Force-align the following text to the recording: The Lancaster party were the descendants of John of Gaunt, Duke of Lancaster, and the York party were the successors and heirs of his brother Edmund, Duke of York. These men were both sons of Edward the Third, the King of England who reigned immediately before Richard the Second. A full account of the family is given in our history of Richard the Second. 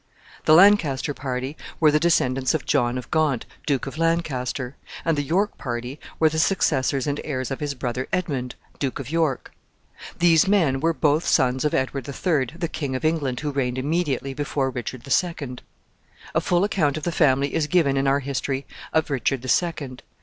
The 0.45 0.55
Lancaster 0.55 1.13
party 1.13 1.55
were 1.79 1.91
the 1.91 1.99
descendants 1.99 2.55
of 2.55 2.65
John 2.65 2.97
of 2.97 3.11
Gaunt, 3.11 3.45
Duke 3.67 3.85
of 3.85 3.99
Lancaster, 3.99 4.75
and 5.05 5.15
the 5.15 5.21
York 5.21 5.59
party 5.59 5.99
were 6.19 6.27
the 6.27 6.39
successors 6.39 7.05
and 7.05 7.21
heirs 7.23 7.51
of 7.51 7.59
his 7.59 7.75
brother 7.75 8.07
Edmund, 8.11 8.55
Duke 8.79 8.97
of 8.97 9.11
York. 9.11 9.51
These 10.17 10.47
men 10.47 10.79
were 10.79 10.91
both 10.95 11.27
sons 11.27 11.63
of 11.65 11.75
Edward 11.75 12.05
the 12.05 12.13
Third, 12.13 12.53
the 12.57 12.67
King 12.67 12.95
of 12.95 13.05
England 13.05 13.41
who 13.41 13.51
reigned 13.51 13.77
immediately 13.77 14.33
before 14.33 14.71
Richard 14.71 15.03
the 15.03 15.11
Second. 15.11 15.61
A 16.33 16.41
full 16.41 16.63
account 16.63 16.97
of 16.97 17.03
the 17.03 17.11
family 17.11 17.53
is 17.53 17.67
given 17.67 17.95
in 17.95 18.07
our 18.07 18.21
history 18.21 18.65
of 18.93 19.11
Richard 19.11 19.43
the 19.43 19.49
Second. 19.49 20.01